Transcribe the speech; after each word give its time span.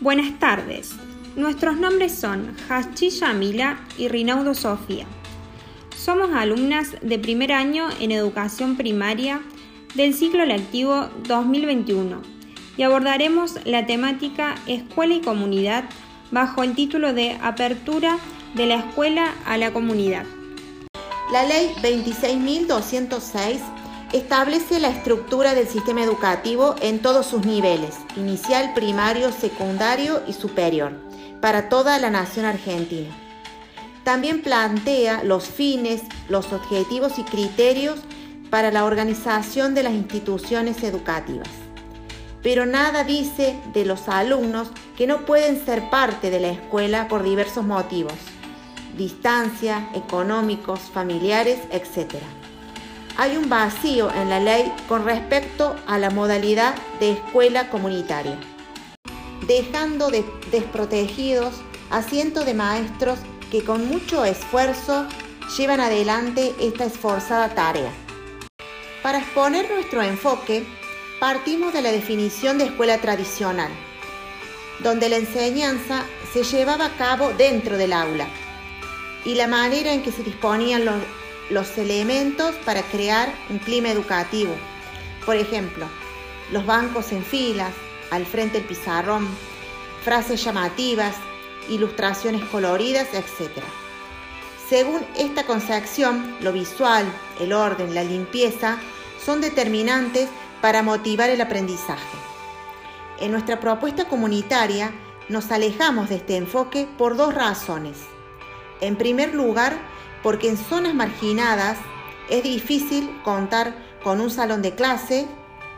Buenas 0.00 0.38
tardes. 0.38 0.92
Nuestros 1.36 1.76
nombres 1.76 2.14
son 2.14 2.56
Hachi 2.70 3.10
Yamila 3.10 3.80
y 3.98 4.08
Rinaudo 4.08 4.54
Sofía. 4.54 5.04
Somos 5.94 6.30
alumnas 6.32 6.96
de 7.02 7.18
primer 7.18 7.52
año 7.52 7.86
en 8.00 8.10
educación 8.10 8.78
primaria 8.78 9.42
del 9.94 10.14
ciclo 10.14 10.46
lectivo 10.46 11.10
2021 11.28 12.22
y 12.78 12.82
abordaremos 12.82 13.56
la 13.66 13.84
temática 13.84 14.54
Escuela 14.66 15.16
y 15.16 15.20
Comunidad 15.20 15.84
bajo 16.30 16.62
el 16.62 16.74
título 16.74 17.12
de 17.12 17.32
Apertura 17.42 18.16
de 18.54 18.64
la 18.64 18.76
Escuela 18.76 19.34
a 19.44 19.58
la 19.58 19.70
Comunidad. 19.70 20.24
La 21.30 21.44
Ley 21.44 21.74
26.206 21.82 23.79
establece 24.12 24.80
la 24.80 24.88
estructura 24.88 25.54
del 25.54 25.68
sistema 25.68 26.02
educativo 26.02 26.74
en 26.80 27.00
todos 27.00 27.26
sus 27.26 27.46
niveles, 27.46 27.96
inicial, 28.16 28.72
primario, 28.74 29.32
secundario 29.32 30.22
y 30.26 30.32
superior, 30.32 30.92
para 31.40 31.68
toda 31.68 31.98
la 31.98 32.10
nación 32.10 32.44
argentina. 32.44 33.08
También 34.04 34.42
plantea 34.42 35.22
los 35.22 35.44
fines, 35.44 36.02
los 36.28 36.52
objetivos 36.52 37.18
y 37.18 37.22
criterios 37.22 38.00
para 38.50 38.72
la 38.72 38.84
organización 38.84 39.74
de 39.74 39.84
las 39.84 39.92
instituciones 39.92 40.82
educativas. 40.82 41.48
Pero 42.42 42.66
nada 42.66 43.04
dice 43.04 43.56
de 43.72 43.84
los 43.84 44.08
alumnos 44.08 44.68
que 44.96 45.06
no 45.06 45.26
pueden 45.26 45.64
ser 45.64 45.90
parte 45.90 46.30
de 46.30 46.40
la 46.40 46.48
escuela 46.48 47.06
por 47.06 47.22
diversos 47.22 47.64
motivos, 47.64 48.14
distancia, 48.96 49.88
económicos, 49.94 50.80
familiares, 50.80 51.60
etc. 51.70 52.16
Hay 53.20 53.36
un 53.36 53.50
vacío 53.50 54.10
en 54.14 54.30
la 54.30 54.40
ley 54.40 54.72
con 54.88 55.04
respecto 55.04 55.76
a 55.86 55.98
la 55.98 56.08
modalidad 56.08 56.74
de 57.00 57.10
escuela 57.10 57.68
comunitaria, 57.68 58.38
dejando 59.46 60.10
desprotegidos 60.50 61.52
a 61.90 62.00
cientos 62.00 62.46
de 62.46 62.54
maestros 62.54 63.18
que 63.50 63.62
con 63.62 63.86
mucho 63.88 64.24
esfuerzo 64.24 65.06
llevan 65.58 65.80
adelante 65.80 66.54
esta 66.60 66.86
esforzada 66.86 67.54
tarea. 67.54 67.92
Para 69.02 69.18
exponer 69.18 69.70
nuestro 69.70 70.00
enfoque, 70.00 70.64
partimos 71.20 71.74
de 71.74 71.82
la 71.82 71.92
definición 71.92 72.56
de 72.56 72.64
escuela 72.64 73.02
tradicional, 73.02 73.70
donde 74.82 75.10
la 75.10 75.16
enseñanza 75.16 76.06
se 76.32 76.42
llevaba 76.42 76.86
a 76.86 76.96
cabo 76.96 77.32
dentro 77.36 77.76
del 77.76 77.92
aula 77.92 78.26
y 79.26 79.34
la 79.34 79.46
manera 79.46 79.92
en 79.92 80.02
que 80.02 80.10
se 80.10 80.22
disponían 80.22 80.86
los, 80.86 80.94
los 81.50 81.76
elementos 81.78 82.54
para 82.64 82.82
crear 82.82 83.32
un 83.48 83.58
clima 83.58 83.90
educativo. 83.90 84.54
Por 85.26 85.36
ejemplo, 85.36 85.86
los 86.52 86.64
bancos 86.64 87.12
en 87.12 87.24
filas, 87.24 87.72
al 88.10 88.24
frente 88.24 88.58
el 88.58 88.64
pizarrón, 88.64 89.28
frases 90.02 90.42
llamativas, 90.42 91.14
ilustraciones 91.68 92.44
coloridas, 92.46 93.08
etc. 93.12 93.62
Según 94.68 95.04
esta 95.16 95.44
concepción, 95.44 96.36
lo 96.40 96.52
visual, 96.52 97.04
el 97.40 97.52
orden, 97.52 97.94
la 97.94 98.04
limpieza 98.04 98.78
son 99.24 99.40
determinantes 99.40 100.28
para 100.60 100.82
motivar 100.82 101.30
el 101.30 101.40
aprendizaje. 101.40 102.18
En 103.18 103.32
nuestra 103.32 103.60
propuesta 103.60 104.06
comunitaria 104.06 104.92
nos 105.28 105.50
alejamos 105.50 106.08
de 106.08 106.16
este 106.16 106.36
enfoque 106.36 106.88
por 106.98 107.16
dos 107.16 107.34
razones. 107.34 107.98
En 108.80 108.96
primer 108.96 109.34
lugar, 109.34 109.78
porque 110.22 110.48
en 110.48 110.56
zonas 110.56 110.94
marginadas 110.94 111.78
es 112.28 112.42
difícil 112.42 113.10
contar 113.24 113.74
con 114.02 114.20
un 114.20 114.30
salón 114.30 114.62
de 114.62 114.74
clase 114.74 115.26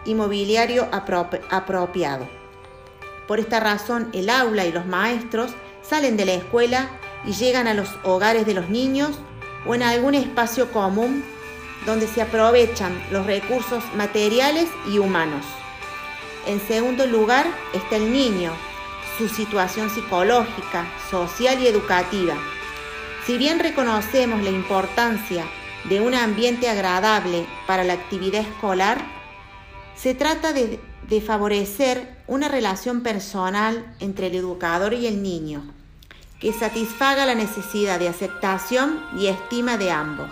y 0.05 0.15
mobiliario 0.15 0.89
apropiado. 0.93 2.29
Por 3.27 3.41
esta 3.41 3.61
razón, 3.61 4.11
el 4.13 4.29
aula 4.31 4.67
y 4.67 4.73
los 4.73 4.87
maestros 4.87 5.53
salen 5.83 6.17
de 6.17 6.25
la 6.25 6.35
escuela 6.35 6.91
y 7.25 7.33
llegan 7.33 7.69
a 7.69 7.75
los 7.75 7.89
hogares 8.03 8.47
de 8.47 8.55
los 8.55 8.69
niños 8.69 9.19
o 9.67 9.75
en 9.75 9.83
algún 9.83 10.15
espacio 10.15 10.71
común 10.73 11.25
donde 11.87 12.07
se 12.07 12.23
aprovechan 12.23 13.01
los 13.11 13.27
recursos 13.27 13.83
materiales 13.95 14.69
y 14.91 14.99
humanos. 14.99 15.45
En 16.47 16.61
segundo 16.61 17.07
lugar 17.07 17.47
está 17.73 17.97
el 17.97 18.13
niño, 18.13 18.53
su 19.19 19.29
situación 19.29 19.91
psicológica, 19.91 20.87
social 21.11 21.61
y 21.61 21.67
educativa. 21.69 22.35
Si 23.27 23.39
bien 23.39 23.61
reconocemos 23.61 24.43
la 24.43 24.51
importancia 24.51 25.45
de 25.85 26.01
un 26.01 26.13
ambiente 26.13 26.69
agradable 26.69 27.47
para 27.69 27.85
la 27.85 27.93
actividad 27.93 28.41
escolar, 28.41 29.01
se 29.95 30.15
trata 30.15 30.53
de, 30.53 30.81
favorecer 31.25 32.17
una 32.27 32.49
relación 32.49 33.03
personal 33.03 33.95
entre 34.01 34.29
el 34.29 34.35
educador 34.35 34.95
y 34.95 35.07
el 35.07 35.23
niño, 35.23 35.63
que 36.41 36.53
satisfaga 36.53 37.27
la 37.27 37.35
necesidad 37.35 37.99
de 37.99 38.09
aceptación 38.09 39.05
y 39.17 39.27
estima 39.27 39.77
de 39.77 39.91
ambos. 39.91 40.31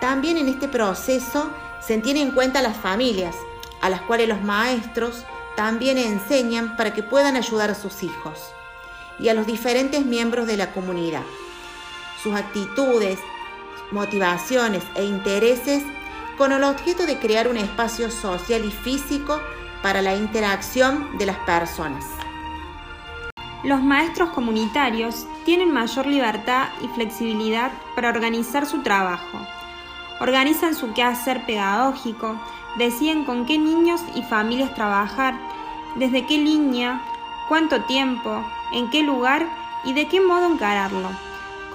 También 0.00 0.38
en 0.38 0.48
este 0.48 0.66
proceso 0.66 1.50
se 1.86 1.98
tienen 1.98 2.28
en 2.28 2.34
cuenta 2.34 2.62
las 2.62 2.76
familias, 2.78 3.36
a 3.82 3.90
las 3.90 4.00
cuales 4.00 4.28
los 4.28 4.42
maestros 4.42 5.24
también 5.56 5.98
enseñan 5.98 6.76
para 6.76 6.94
que 6.94 7.02
puedan 7.02 7.36
ayudar 7.36 7.70
a 7.70 7.74
sus 7.74 8.02
hijos 8.02 8.40
y 9.20 9.28
a 9.28 9.34
los 9.34 9.46
diferentes 9.46 10.04
miembros 10.04 10.46
de 10.46 10.56
la 10.56 10.72
comunidad. 10.72 11.22
Sus 12.22 12.34
actitudes, 12.34 13.18
motivaciones 13.92 14.82
e 14.94 15.04
intereses 15.04 15.82
con 16.36 16.52
el 16.52 16.64
objeto 16.64 17.06
de 17.06 17.18
crear 17.18 17.48
un 17.48 17.56
espacio 17.56 18.10
social 18.10 18.64
y 18.64 18.70
físico 18.70 19.40
para 19.82 20.02
la 20.02 20.14
interacción 20.14 21.16
de 21.18 21.26
las 21.26 21.36
personas. 21.38 22.04
Los 23.64 23.82
maestros 23.82 24.30
comunitarios 24.30 25.26
tienen 25.44 25.72
mayor 25.72 26.06
libertad 26.06 26.68
y 26.82 26.88
flexibilidad 26.88 27.72
para 27.94 28.10
organizar 28.10 28.66
su 28.66 28.82
trabajo. 28.82 29.38
Organizan 30.20 30.74
su 30.74 30.92
quehacer 30.92 31.44
pedagógico, 31.46 32.36
deciden 32.78 33.24
con 33.24 33.46
qué 33.46 33.58
niños 33.58 34.00
y 34.14 34.22
familias 34.22 34.74
trabajar, 34.74 35.34
desde 35.96 36.26
qué 36.26 36.38
línea, 36.38 37.00
cuánto 37.48 37.82
tiempo, 37.84 38.44
en 38.72 38.90
qué 38.90 39.02
lugar 39.02 39.46
y 39.84 39.94
de 39.94 40.06
qué 40.06 40.20
modo 40.20 40.46
encararlo, 40.46 41.10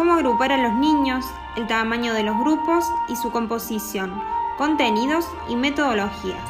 cómo 0.01 0.13
agrupar 0.13 0.51
a 0.51 0.57
los 0.57 0.73
niños, 0.73 1.23
el 1.55 1.67
tamaño 1.67 2.15
de 2.15 2.23
los 2.23 2.35
grupos 2.39 2.91
y 3.07 3.15
su 3.15 3.29
composición, 3.29 4.19
contenidos 4.57 5.27
y 5.47 5.55
metodologías. 5.55 6.41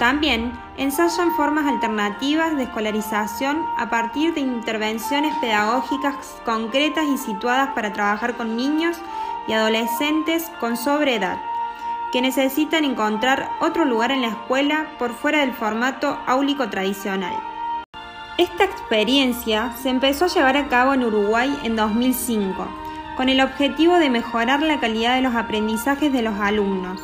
También 0.00 0.58
ensayan 0.76 1.30
formas 1.36 1.66
alternativas 1.66 2.56
de 2.56 2.64
escolarización 2.64 3.64
a 3.78 3.88
partir 3.90 4.34
de 4.34 4.40
intervenciones 4.40 5.36
pedagógicas 5.36 6.16
concretas 6.44 7.04
y 7.06 7.16
situadas 7.16 7.68
para 7.76 7.92
trabajar 7.92 8.36
con 8.36 8.56
niños 8.56 8.96
y 9.46 9.52
adolescentes 9.52 10.50
con 10.58 10.76
sobreedad, 10.76 11.38
que 12.10 12.22
necesitan 12.22 12.84
encontrar 12.84 13.50
otro 13.60 13.84
lugar 13.84 14.10
en 14.10 14.22
la 14.22 14.30
escuela 14.30 14.88
por 14.98 15.14
fuera 15.14 15.42
del 15.42 15.52
formato 15.52 16.18
áulico 16.26 16.68
tradicional. 16.70 17.53
Esta 18.36 18.64
experiencia 18.64 19.72
se 19.80 19.90
empezó 19.90 20.24
a 20.24 20.28
llevar 20.28 20.56
a 20.56 20.66
cabo 20.66 20.92
en 20.92 21.04
Uruguay 21.04 21.56
en 21.62 21.76
2005, 21.76 22.66
con 23.16 23.28
el 23.28 23.40
objetivo 23.40 23.96
de 23.98 24.10
mejorar 24.10 24.60
la 24.60 24.80
calidad 24.80 25.14
de 25.14 25.22
los 25.22 25.36
aprendizajes 25.36 26.12
de 26.12 26.22
los 26.22 26.40
alumnos, 26.40 27.00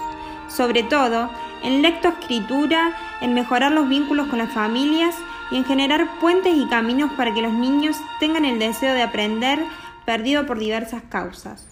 sobre 0.49 0.83
todo 0.83 1.31
en 1.63 1.83
lectoescritura, 1.83 2.97
en 3.21 3.35
mejorar 3.35 3.71
los 3.71 3.89
vínculos 3.89 4.27
con 4.27 4.41
las 4.41 4.53
familias 4.53 5.15
y 5.53 5.59
en 5.59 5.65
generar 5.65 6.19
puentes 6.19 6.57
y 6.57 6.67
caminos 6.67 7.13
para 7.13 7.33
que 7.33 7.43
los 7.43 7.53
niños 7.53 7.97
tengan 8.19 8.45
el 8.45 8.59
deseo 8.59 8.93
de 8.93 9.03
aprender 9.03 9.61
perdido 10.05 10.47
por 10.47 10.59
diversas 10.59 11.03
causas. 11.09 11.69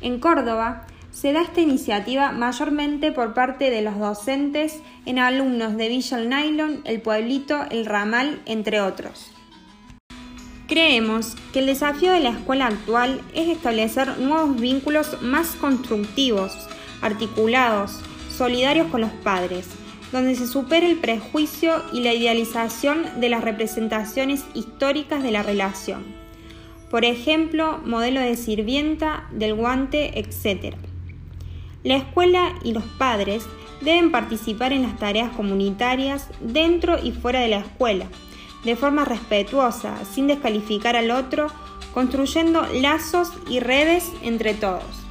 En 0.00 0.18
Córdoba 0.18 0.86
se 1.14 1.32
da 1.32 1.42
esta 1.42 1.60
iniciativa 1.60 2.32
mayormente 2.32 3.12
por 3.12 3.34
parte 3.34 3.70
de 3.70 3.82
los 3.82 3.98
docentes 3.98 4.80
en 5.06 5.20
alumnos 5.20 5.76
de 5.76 5.88
Villa 5.88 6.18
El 6.18 6.28
Nylon, 6.28 6.82
El 6.84 7.00
Pueblito, 7.00 7.64
El 7.70 7.86
Ramal, 7.86 8.42
entre 8.46 8.80
otros. 8.80 9.30
Creemos 10.66 11.36
que 11.52 11.60
el 11.60 11.66
desafío 11.66 12.10
de 12.10 12.20
la 12.20 12.30
escuela 12.30 12.66
actual 12.66 13.20
es 13.32 13.48
establecer 13.48 14.18
nuevos 14.18 14.60
vínculos 14.60 15.22
más 15.22 15.54
constructivos, 15.54 16.52
articulados, 17.00 18.00
solidarios 18.28 18.88
con 18.88 19.02
los 19.02 19.12
padres, 19.12 19.68
donde 20.10 20.34
se 20.34 20.48
supere 20.48 20.90
el 20.90 20.98
prejuicio 20.98 21.80
y 21.92 22.00
la 22.00 22.12
idealización 22.12 23.20
de 23.20 23.28
las 23.28 23.44
representaciones 23.44 24.44
históricas 24.54 25.22
de 25.22 25.30
la 25.30 25.44
relación. 25.44 26.04
Por 26.90 27.04
ejemplo, 27.04 27.78
modelo 27.84 28.20
de 28.20 28.36
sirvienta, 28.36 29.28
del 29.32 29.54
guante, 29.54 30.18
etc. 30.18 30.76
La 31.84 31.96
escuela 31.96 32.54
y 32.62 32.72
los 32.72 32.84
padres 32.84 33.46
deben 33.82 34.10
participar 34.10 34.72
en 34.72 34.82
las 34.82 34.98
tareas 34.98 35.30
comunitarias 35.36 36.30
dentro 36.40 36.96
y 37.00 37.12
fuera 37.12 37.40
de 37.40 37.48
la 37.48 37.58
escuela, 37.58 38.06
de 38.64 38.74
forma 38.74 39.04
respetuosa, 39.04 40.02
sin 40.06 40.26
descalificar 40.26 40.96
al 40.96 41.10
otro, 41.10 41.48
construyendo 41.92 42.66
lazos 42.72 43.32
y 43.50 43.60
redes 43.60 44.10
entre 44.22 44.54
todos. 44.54 45.03